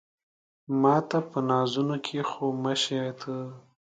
ماته 0.81 1.19
په 1.29 1.39
نازونو 1.49 1.95
کې 2.05 2.17
خو 2.29 2.45
مه 2.63 2.73
شې 2.83 3.01
ته 3.19 3.35